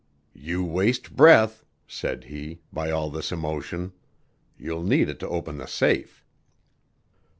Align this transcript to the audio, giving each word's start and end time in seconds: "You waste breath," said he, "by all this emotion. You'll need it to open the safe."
"You 0.33 0.63
waste 0.63 1.15
breath," 1.15 1.63
said 1.87 2.23
he, 2.23 2.59
"by 2.73 2.89
all 2.89 3.11
this 3.11 3.31
emotion. 3.31 3.93
You'll 4.57 4.81
need 4.81 5.09
it 5.09 5.19
to 5.19 5.29
open 5.29 5.59
the 5.59 5.67
safe." 5.67 6.25